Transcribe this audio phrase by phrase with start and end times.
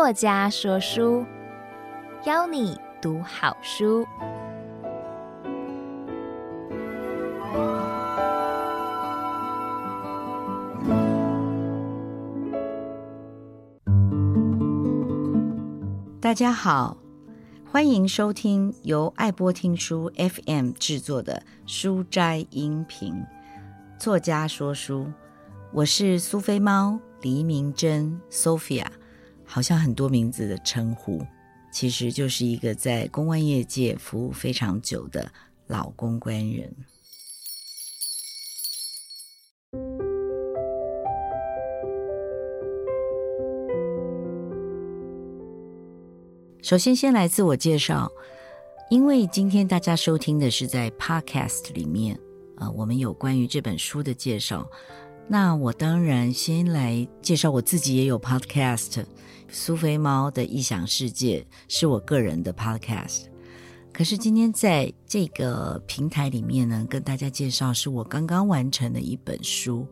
[0.00, 1.26] 作家说书，
[2.24, 4.06] 邀你读好书。
[16.18, 16.96] 大家好，
[17.70, 23.14] 欢迎收听由爱播听书 FM 制作的书斋音频。
[23.98, 25.12] 作家说书，
[25.74, 28.86] 我是苏菲猫黎明真 Sophia，
[29.52, 31.20] 好像很多名字的称呼，
[31.72, 35.28] 其实就是一个在公关业界服务非常久的
[35.66, 36.72] 老公关人。
[46.62, 48.08] 首先，先来自我介绍，
[48.88, 52.16] 因为今天大家收听的是在 Podcast 里面。
[52.54, 54.70] 啊，我们有关于这本书的介绍。
[55.32, 59.04] 那我当然先来介绍我自己，也有 podcast，
[59.48, 63.26] 苏菲猫的异想世界是我个人的 podcast。
[63.92, 69.86] 可是今天在这个平台里面呢，跟大家介绍是我刚刚完成的一本书。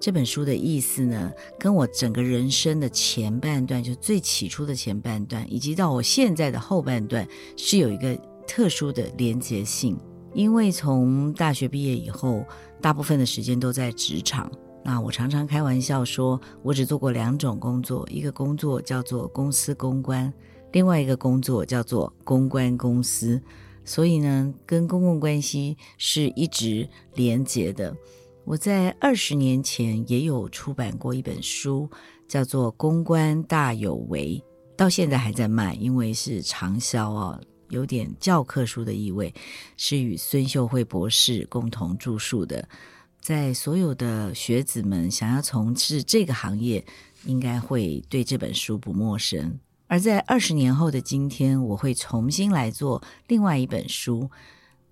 [0.00, 9.98] 这本书的意思呢，跟我整个人生的前半段，就最起初的前半段，以及到我现在的后半段，是有一个特殊的连结性。
[10.32, 12.42] 因为从大学毕业以后，
[12.80, 14.50] 大部分的时间都在职场。
[14.90, 20.32] 那我常常开玩笑说，我只做过两种工作，一个工作叫做公司公关，
[20.72, 23.38] 另外一个工作叫做公关公司。
[23.84, 27.94] 所以呢，跟公共关系是一直连结的。
[28.46, 31.86] 我在二十年前也有出版过一本书，
[32.26, 34.42] 叫做《公关大有为》，
[34.74, 37.38] 到现在还在卖，因为是长销哦。
[37.68, 39.34] 有点教科书的意味，
[39.76, 42.66] 是与孙秀慧博士共同著述的。
[43.20, 46.84] 在所有的学子们想要从事这个行业，
[47.24, 49.58] 应该会对这本书不陌生。
[49.86, 54.30] 而在二十年后的今天，我会重新来做另外一本书，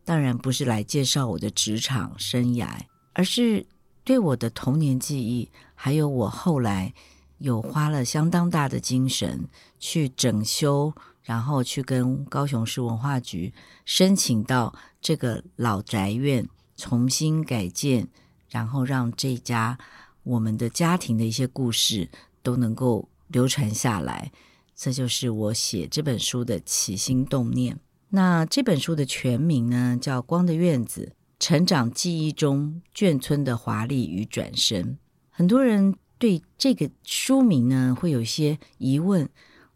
[0.04, 2.68] 当然不是来介绍我的职场生涯，
[3.12, 3.66] 而是
[4.04, 6.92] 对我的童年记忆，还有我后来
[7.38, 9.48] 有花了相当大的精神
[9.78, 10.92] 去整修。
[11.22, 13.52] 然后去跟高雄市文化局
[13.84, 14.72] 申请到
[15.02, 18.08] 这个老宅院重新改建，
[18.48, 19.78] 然后让这家
[20.22, 22.08] 我们的家庭的一些故事
[22.42, 24.30] 都能够流传下来。
[24.74, 27.80] 这就是我写这本书的起心动念。
[28.10, 34.84] 那这本书的全名呢，叫《光的院子：成长记忆中眷村的华丽与转身》。
[35.30, 39.28] 很多人对这个书名呢会有些疑问。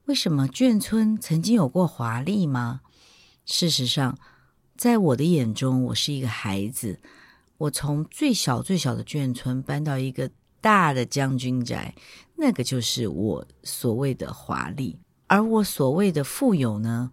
[0.07, 2.81] 为什么眷村曾经有过华丽吗？
[3.47, 4.19] 事实上，
[4.81, 6.99] 在我的眼中，我是一个孩子。
[7.59, 11.95] 我从最小最小的眷村搬到一个大的将军宅，
[12.39, 14.99] 那个就是我所谓的华丽。
[15.27, 17.13] 而我所谓的富有呢，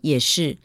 [0.00, 0.56] 也是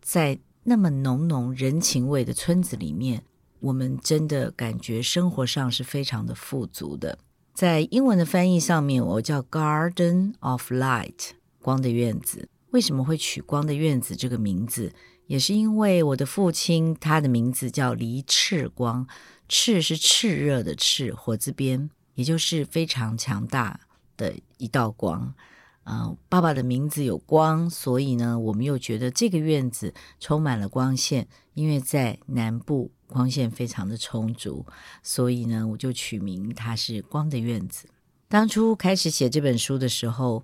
[0.00, 3.22] 在那么浓浓人情味的村子里面，
[3.60, 7.16] 我们真的感觉生活上是非常的富足的。
[7.54, 11.30] 在英文的翻译上面，我叫 Garden of Light，
[11.60, 12.48] 光的院子。
[12.72, 14.92] 为什么会取光的院子这个名字？
[15.32, 19.06] 也是因为我的父亲，他的名字叫黎炽光，
[19.48, 23.80] 炽是炽热的炽，火字边，也就是非常强大
[24.18, 25.32] 的一道光。
[25.84, 32.92] 嗯、爸爸的名字有光，所以呢，我们又觉得这个院子充满了光线，因为在南部。
[33.06, 34.64] 光线非常的充足，
[35.02, 37.86] 所以呢，我就取名它是光的院子。
[38.26, 40.42] 当初开始写这本书的时候，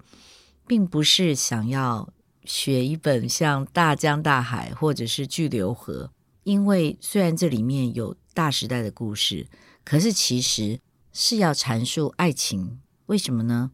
[0.66, 2.12] 并不是想要
[2.48, 6.06] 写一本像《大江大海》或者是《巨流河》，
[6.42, 9.47] 因为虽然这里面有大时代的故事，
[9.84, 10.81] 可是其实
[11.12, 12.81] 是要阐述爱情。
[13.06, 13.70] 为什么呢？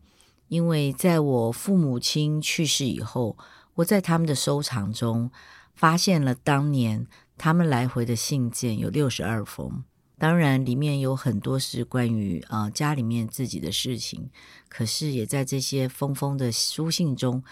[0.49, 3.39] 因为在我父母亲去世以后，
[3.77, 5.31] 我在他们的收藏中
[5.75, 7.07] 发现了当年。
[7.37, 9.83] 他们来回的信件有六十二封，
[10.19, 14.31] 当然里面有很多是关于啊、家里面自己的事情，
[14.69, 17.43] 可是也在这些封封的书信中，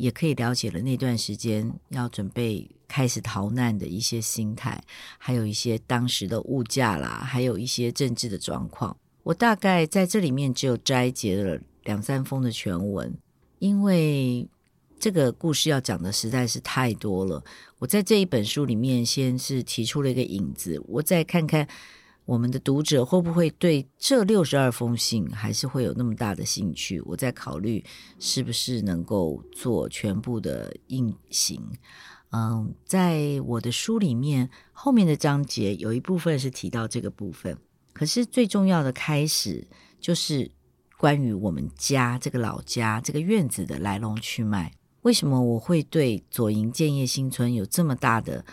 [0.00, 4.82] 也可以了解了那段时间要准备开始逃难的一些心态，
[5.18, 8.96] 还有一些当时的物价啦，还有一些政治的状况。
[9.22, 13.14] 我大概在这里面只有摘节了两三封的全文，
[13.58, 14.48] 因为。
[15.02, 17.42] 这个故事要讲的实在是太多了。
[17.78, 21.66] 我在这一本书里面先是提出了一个引子，我再看看
[22.30, 27.00] 我们的读者会不会对这六十二封信还是会有那么大的兴趣。
[27.00, 27.84] 我在考虑
[28.20, 31.60] 是不是能够做全部的印行。
[32.30, 37.58] 嗯，在我的书里面后面的章节有一部分是提到这个部分，
[37.92, 39.66] 可是最重要的开始
[39.98, 40.48] 就是
[40.96, 44.72] 关于我们家这个老家这个院子的来龙去脉。
[45.02, 48.44] 为什么我会对左营建业新村有这么大的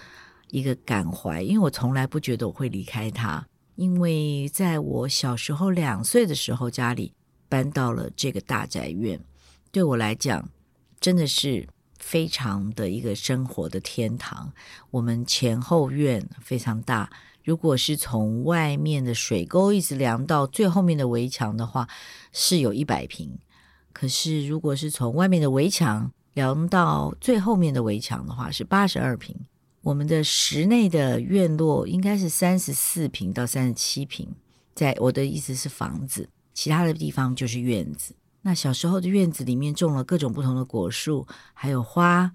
[0.49, 1.43] 一个感怀？
[1.43, 3.47] 因为我从来不觉得我会离开它。
[3.77, 7.13] 因为在我小时候两岁的时候，家里
[7.47, 9.19] 搬到了这个大宅院，
[9.71, 10.49] 对我来讲
[10.99, 11.67] 真的是
[11.99, 14.51] 非常的一个生活的天堂。
[14.89, 17.07] 我们前后院非常大，
[17.43, 21.87] 如果是从外面的水沟一直量到最后面的围墙的话，
[22.33, 23.37] 是有一百平。
[23.93, 29.35] 可是如果是从外面的围墙量到最后面的围墙的话，是八十二平。
[29.87, 34.27] 我们的室内的院落应该是三十四平到三十七平，
[34.75, 38.13] 在我的意思是房子，其他的地方就是院子。
[38.41, 42.29] 那小时候的院子里面种了各种不同的果树，还有花，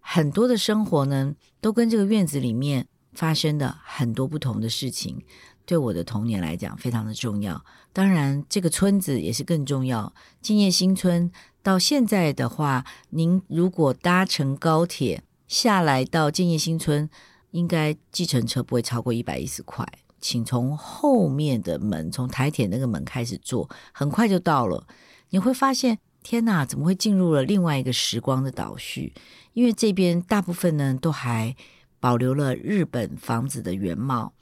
[0.00, 5.24] 很多的生活呢，都跟这个院子里面发生的很多不同的事情，
[5.64, 7.64] 对我的童年来讲非常的重要。
[7.94, 10.12] 当然，这个村子也是更重要。
[10.42, 11.32] 建业新村
[11.62, 17.10] 到现在的话，您如果搭乘高铁，下来到建业新村，
[17.50, 19.84] 应该计程车不会超过一百一十块。
[20.20, 24.86] 请从后面的门，从台铁那个门开始坐，很快就到了。
[25.30, 29.14] 你会发现，天哪，怎么会进入了另外一个时光的倒叙？
[29.52, 31.54] 因为这边大部分呢都还
[32.00, 34.32] 保留了日本房子的原貌，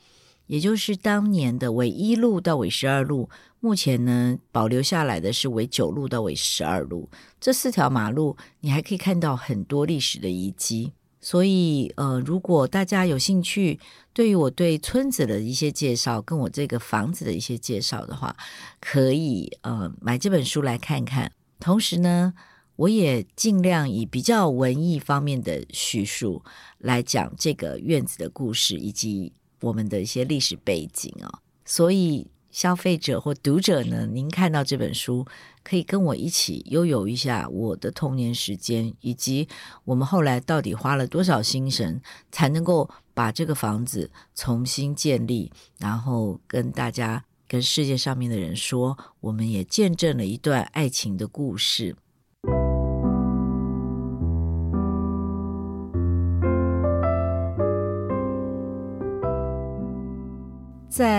[0.46, 3.28] 也就是当年的纬一路到纬十二路。
[3.60, 7.08] 目前呢，保留下来的是纬九路到纬十二路
[7.40, 10.92] 这四条马路，你还可以看到很多历史的遗迹。
[11.18, 13.80] 所以，呃，如果大家有兴趣，
[14.12, 18.36] 对于我对村子的一些介绍，跟我这个房子的一些介绍的话，
[18.80, 21.32] 可以呃买这本书来看看。
[21.58, 22.34] 同时呢，
[22.76, 26.44] 我也尽量以比较文艺方面的叙述
[26.78, 29.32] 来讲这个院子的故事，以及
[29.66, 31.38] 我们的一些历史背景啊、哦。
[31.64, 32.26] 所以。
[32.56, 35.26] 消费者或读者呢，您看到这本书，
[35.62, 39.46] 可以跟我一起悠游一下我的童年时间，以及
[39.84, 42.00] 我们后来到底花了多少心神，
[42.32, 51.94] 才能够把这个房子重新建立，然后跟大家、跟世界上面的人说，我们也见证了一段爱情的故事。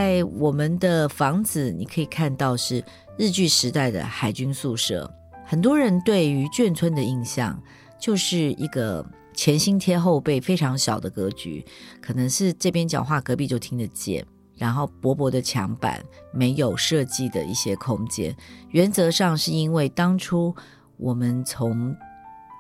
[0.08, 2.82] 在我们的房子，你可以看到是
[3.18, 5.14] 日据时代的海军宿舍。
[5.46, 7.62] 很多人对于眷村的印象，
[8.00, 11.66] 就是一个前心贴后背、非常小的格局，
[12.02, 14.26] 可能是这边讲话，隔壁就听得见。
[14.56, 16.02] 然后薄薄的墙板，
[16.32, 18.34] 没有设计的一些空间。
[18.70, 20.56] 原则上是因为当初
[20.96, 21.94] 我们从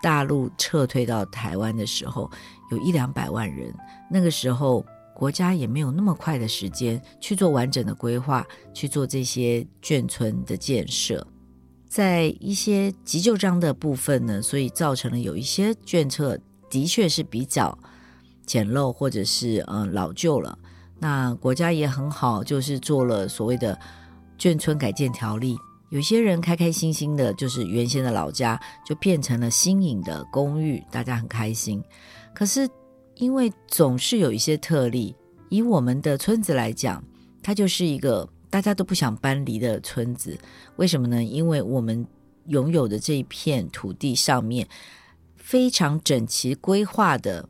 [0.03, 2.29] 大陆撤退到台湾的时候，
[2.71, 3.73] 有一两百万人，
[4.11, 4.85] 那个时候。
[5.17, 11.25] 国家也没有那么快的时间去做完整的规划，去做这些眷村的建设，
[11.89, 16.37] 在一些急就章的部分呢，所以造成了有一些眷舍
[16.69, 17.75] 的确是比较
[18.45, 20.55] 简陋或者是嗯老旧了。
[20.99, 23.75] 那国家也很好，就是做了所谓的
[24.37, 25.57] 眷村改建条例，
[25.89, 31.83] 有些人开开心心的，就是原先的老家就变成了新颖的公寓，大家很开心。
[32.35, 32.69] 可是。
[33.17, 35.15] 因为总是有一些特例，
[35.49, 37.03] 以我们的村子来讲，
[37.41, 40.37] 它就是一个大家都不想搬离的村子。
[40.75, 41.23] 为什么呢？
[41.23, 42.05] 因为我们
[42.45, 44.67] 拥有的这一片土地上面
[45.35, 47.49] 非常整齐规划的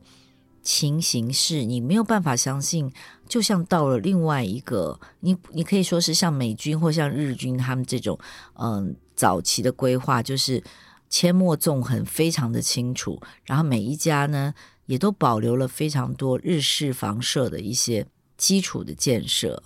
[0.62, 2.90] 情形是，你没有办法相信，
[3.28, 8.18] 就像到了另外一个，你你可以说是像美军或像日军他们这种，
[8.54, 10.62] 嗯，早期的规划就是
[11.10, 14.54] 阡陌纵横，非常的清楚，然后每一家呢。
[14.88, 18.06] 也都保留了非常多日式房舍的一些
[18.38, 19.62] 基础的建设。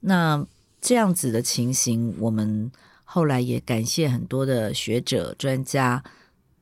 [0.00, 0.46] 那
[0.80, 2.72] 这样子的情形，我们
[3.04, 6.02] 后来也感谢很多的学者专家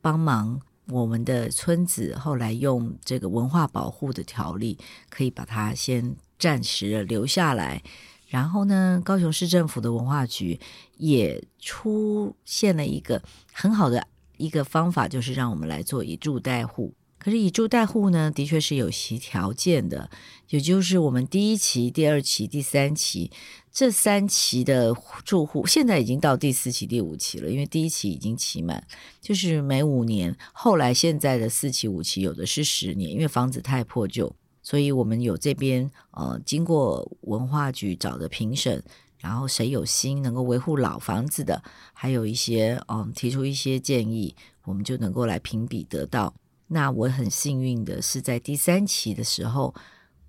[0.01, 4.77] 帮忙，我们的村子后来用这个文化保护的条例，
[5.09, 7.81] 可以把它先暂时留下来。
[8.27, 10.59] 然后呢，高雄市政府的文化局
[10.97, 14.05] 也出现了一个很好的
[14.37, 16.93] 一个方法，就是让我们来做以住代护。
[17.21, 20.11] 可是以住代护呢，的确是有其条件的，
[20.49, 23.31] 也就是我们第一期、第二期、第三期
[23.71, 28.83] 这三期的住户，现在已经到第四期、第五期了，因为第一期已经期满，
[29.21, 30.35] 就是每五年。
[30.55, 38.83] 后来现在的四期、五期有的是十年，因为房子太破旧，所以我们有这边呃经过文化局找的评审，
[39.19, 41.63] 然后谁有心能够维护老房子的，
[41.93, 44.35] 还有一些嗯、提出一些建议，
[44.65, 46.35] 我们就能够来评比得到。
[46.73, 49.75] 那我很幸运的是，在第三期的时候，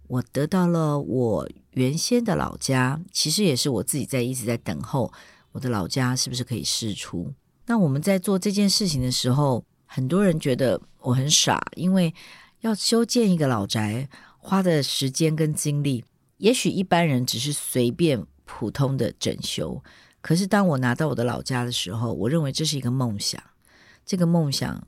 [0.07, 5.13] 我得到了我原先的老家，其实也是我自己在一直在等候。
[5.51, 7.31] 我的老家是不是可以释出？
[7.67, 12.11] 那我们在做这件事情的时候，很多人觉得我很傻，因为
[12.61, 16.03] 要修建一个老宅，花的时间跟精力，
[16.37, 19.83] 也许一般人只是随便普通的整修。
[20.21, 23.41] 可是当我拿到我的老家的时候，我认为这是一个梦想。
[24.03, 24.87] 这个梦想，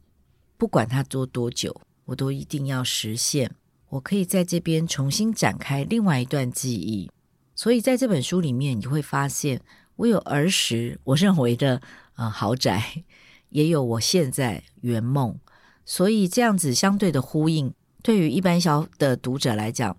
[0.57, 3.51] 不管它做多久，我都一定要实现。
[3.89, 7.11] 我可以在这边重新展开另外一段记忆。
[7.55, 9.61] 所以在这本书里面，你会发现
[9.97, 11.81] 我有儿时我认为的
[12.15, 13.03] 呃豪宅，
[13.49, 15.37] 也有我现在圆梦。
[15.85, 19.95] 所以这样子相对的呼应，对于一般小的读者来讲，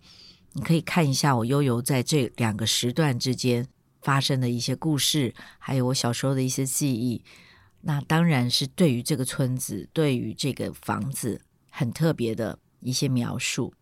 [0.55, 3.69] 你可以看一下我悠游在这两个时段之间
[4.03, 7.23] 发生的一些故事，还有我小时候的一些记忆。
[7.87, 11.39] 那当然是对于这个村子，对于这个房子
[11.71, 13.75] 很特别的一些描述。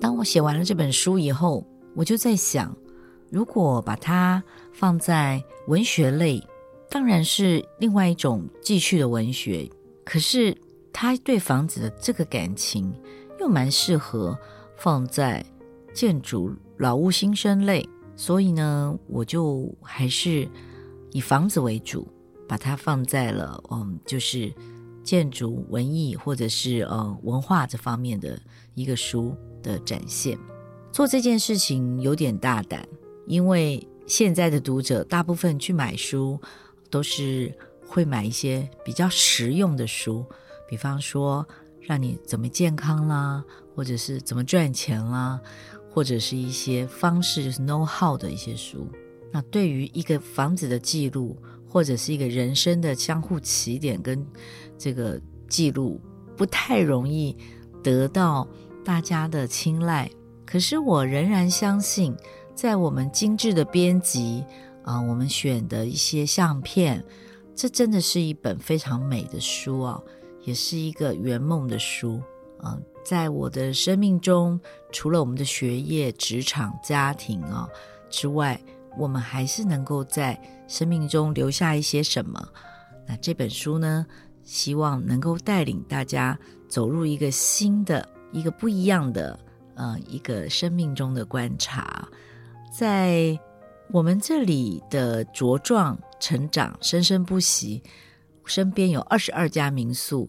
[0.00, 2.74] 当我写完了这本书以后，我就在想，
[3.30, 6.42] 如果把它放在文学类，
[6.88, 9.68] 当然是另外一种继续的文学。
[10.02, 10.56] 可是
[10.94, 12.90] 他对房子的这个感情，
[13.38, 14.38] 又蛮适合
[14.78, 15.44] 放在
[15.92, 17.86] 建筑老屋新生类。
[18.16, 20.48] 所以呢，我就还是
[21.12, 22.08] 以房子为主，
[22.48, 24.52] 把它放在了嗯，就是
[25.04, 28.40] 建筑、文艺或者是呃文化这方面的
[28.74, 30.38] 一个书的展现。
[30.90, 32.88] 做这件事情有点大胆，
[33.26, 36.40] 因为现在的读者大部分去买书
[36.88, 37.54] 都是
[37.86, 40.24] 会买一些比较实用的书，
[40.66, 41.46] 比方说
[41.82, 43.44] 让你怎么健康啦，
[43.74, 45.38] 或者是怎么赚钱啦。
[45.96, 48.86] 或者是一些方式，就是 know how 的一些书。
[49.32, 51.34] 那对于一个房子的记录，
[51.66, 54.22] 或者是一个人生的相互起点跟
[54.76, 55.98] 这个记录，
[56.36, 57.34] 不太容易
[57.82, 58.46] 得到
[58.84, 60.10] 大家的青睐。
[60.44, 62.14] 可是我仍然相信，
[62.54, 64.44] 在我们精致的编辑
[64.84, 67.02] 啊，我们选的一些相片，
[67.54, 69.98] 这真的是一本非常美的书啊，
[70.44, 72.20] 也是一个圆梦的书。
[72.64, 74.60] 嗯，在我的生命中，
[74.90, 77.68] 除了我们的学业、职场、家庭啊
[78.08, 78.60] 之外，
[78.96, 82.48] 我们还是能够在生命中留下一些什么。
[83.06, 84.06] 那这本书呢，
[84.42, 89.38] 希望能够带领大家走入一个新的、一个不一样的，
[89.74, 92.08] 呃，一个生命中的观察。
[92.76, 93.38] 在
[93.90, 97.82] 我们这里的茁壮成长、生生不息，
[98.44, 100.28] 身边有二十二家民宿。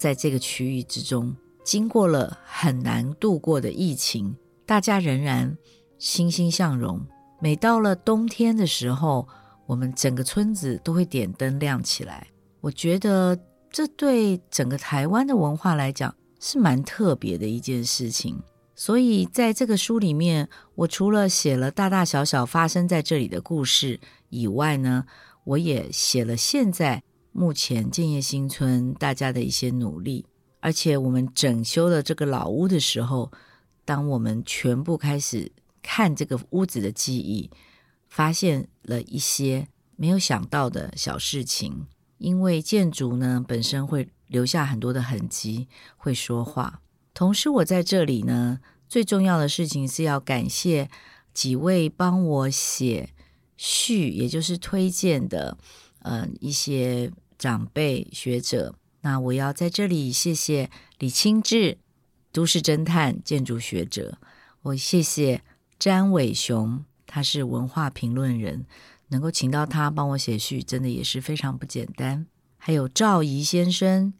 [0.00, 5.54] 在这个区域之中，经过了很难度过的疫情，大家仍然
[5.98, 7.06] 欣欣向荣。
[7.38, 9.28] 每到了冬天的时候，
[9.66, 12.26] 我们整个村子都会点灯亮起来。
[12.62, 13.38] 我觉得
[13.70, 18.42] 这对整个台湾的文化来讲是蛮特别的一件事情。
[18.74, 25.04] 所以在这个书里面，我除了写了大大小小发生在这里的故事以外呢，
[25.44, 27.02] 我也写了现在。
[27.32, 30.26] 目前建业新村大家的一些努力，
[30.60, 33.30] 而且我们整修了这个老屋的时候，
[33.84, 37.50] 当我们全部开始看这个屋子的记忆，
[38.08, 41.86] 发现了一些没有想到的小事情。
[42.18, 46.82] 因为建筑呢本身会留下很多的痕迹，会说话。
[47.14, 50.90] 同时，我在这里呢，最重要的事情是要感谢
[51.32, 53.10] 几位帮我写
[53.56, 55.56] 序，也就是推荐的。
[56.02, 61.78] 呃，一些长辈学者，那我要在这里谢谢李清志，
[62.32, 64.18] 都市侦探建筑学者。
[64.62, 65.42] 我谢谢
[65.78, 68.66] 詹伟雄，他是文化评论人，
[69.08, 72.26] 能够请到他帮我写序，真的也是非常不简单。
[72.56, 74.12] 还有赵怡先生，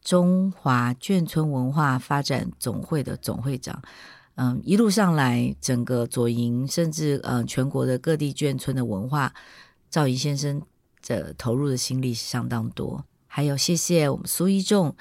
[0.00, 3.82] 中华眷村文化发展总会的总会长。
[4.36, 9.34] 嗯，一路上来，整个左营，甚至呃全国的各地眷村的文化，
[9.90, 10.62] 赵怡先生。
[11.02, 14.94] 这投入的心力是相当多，还有谢谢我们苏一众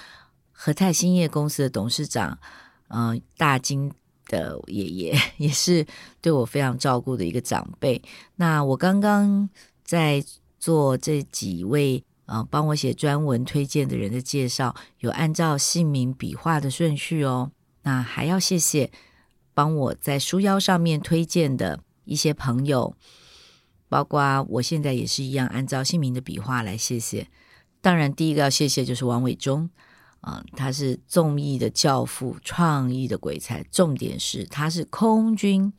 [0.52, 2.40] 和泰兴业公司的董事长，
[2.88, 3.92] 嗯、大金
[4.26, 5.86] 的爷爷 也是
[6.20, 8.02] 对我非常照顾的一个长辈。
[8.36, 9.48] 那我刚刚
[9.84, 10.24] 在
[10.60, 17.52] 做这几位呃帮我写专文推荐的人的介绍，有按照姓名笔画的顺序哦。
[17.84, 18.92] 那还要谢谢
[19.54, 22.96] 帮我在书腰上面推荐的一些朋友。
[23.92, 27.28] 包括我现在也是一样，按照姓名的笔画来谢谢。
[27.82, 29.70] 当然，第一个要谢谢就是王伟忠
[30.22, 33.62] 啊、他是综艺的教父，创意的鬼才。
[33.64, 35.74] 重点是他是空军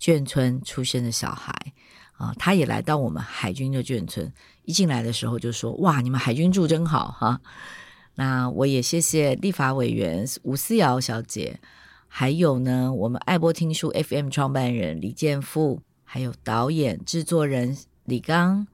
[0.00, 1.52] 眷村出生的小孩
[2.12, 4.32] 啊、他也来到我们海军的眷村。
[4.62, 7.40] 一进来的时候就说：“哇，你们海军住真好哈！”
[8.14, 11.58] 那我也谢谢立法委员吴思瑶小姐，
[12.06, 15.80] 还有呢，我们爱播听书 FM 创办人李建富，
[16.12, 18.66] 还有导演、制作人李刚，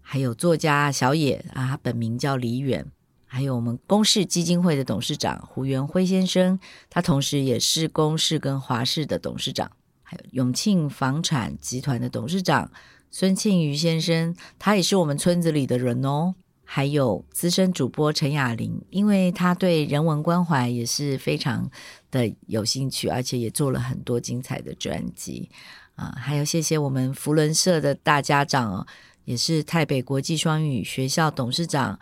[0.00, 2.90] 还有作家小野啊，他本名叫李远，
[3.26, 6.58] 还有我们公视基金会的董事长胡元辉先生，
[6.88, 9.70] 他同时也是公视跟华视的董事长，
[10.02, 12.70] 还有永庆房产集团的董事长
[13.10, 16.34] 孙庆余先生，他也是我们村子里的人哦。
[16.64, 21.68] 还有资深主播陈雅玲，因为她对人文关怀也是非常
[22.10, 25.50] 的有兴趣，而且也做了很多精彩的专辑。
[26.00, 26.14] 啊。
[26.16, 28.86] 还有谢谢我们福伦社的大家长哦，
[29.24, 31.98] 也是台北国际双语学校董事长，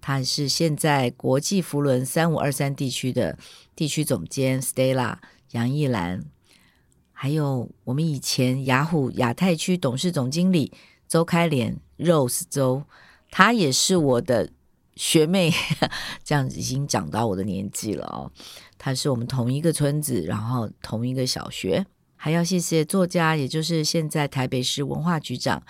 [0.00, 3.38] 他是现在国际福伦三五二三地区的
[3.74, 5.16] 地区总监 Stella
[5.52, 6.24] 杨艺兰，
[7.12, 10.72] 还有我们以前雅虎亚太区董事总经理
[11.08, 12.84] 周开莲 Rose 周。
[13.30, 14.50] 她也是我的
[14.96, 15.52] 学妹，
[16.24, 18.32] 这样子已经讲到我的年纪了哦。
[18.78, 21.84] 她是我们同一个村子，然后同一个小学。
[22.18, 25.62] 还要谢谢作家，也就是现在台北市文化局长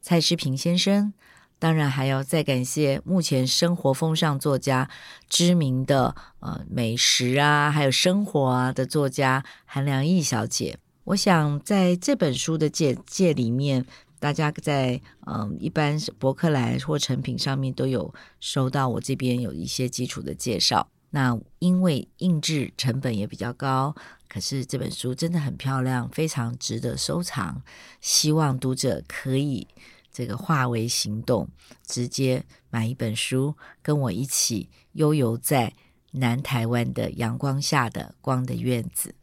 [0.00, 1.12] 蔡诗平先生。
[1.58, 4.90] 当然还要再感谢目前生活风尚作家
[5.28, 10.78] 知名的呃美食啊，还有生活啊的作家韩良义小姐。
[11.04, 13.84] 我想在这本书的简介里面。
[14.18, 20.88] 大家在嗯，一般博客来或诚品上面都有收到，我这边有一些基础的介绍。
[21.16, 23.96] 那因为印制成本也比较高，
[24.28, 27.62] 可是这本书真的很漂亮，非常值得收藏。
[28.02, 29.66] 希望读者可以
[30.12, 31.48] 这个化为行动，
[31.86, 35.72] 直接买一本书，跟我一起悠游在
[36.10, 39.14] 南台湾的阳光下的光的院子。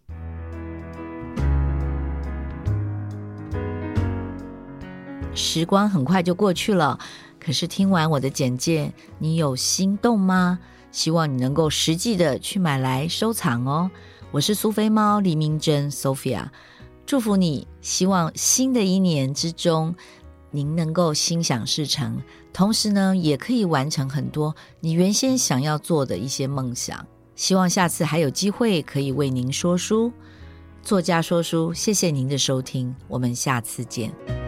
[5.35, 6.97] 时光很快就过去了，
[7.39, 10.57] 可是听完我的简介，你有心动吗？
[10.93, 13.89] 希望你能够实际的去买来收藏哦。
[14.31, 16.45] 我是苏菲猫黎明珍 Sophia，
[17.05, 19.95] 祝福你，希望新的一年之中，
[20.51, 22.21] 您能够心想事成，
[22.53, 27.05] 同时呢，也可以完成很多你原先想要做的一些梦想。
[27.35, 30.13] 希望下次还有机会可以为您说书，
[30.83, 31.73] 作家说书。
[31.73, 34.42] 谢谢您的收听，我们下次见。